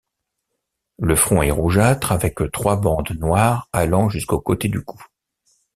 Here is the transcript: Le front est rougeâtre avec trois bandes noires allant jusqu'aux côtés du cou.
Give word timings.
Le 0.97 1.15
front 1.15 1.43
est 1.43 1.51
rougeâtre 1.51 2.11
avec 2.11 2.39
trois 2.51 2.75
bandes 2.75 3.11
noires 3.11 3.69
allant 3.71 4.09
jusqu'aux 4.09 4.41
côtés 4.41 4.67
du 4.67 4.83
cou. 4.83 4.99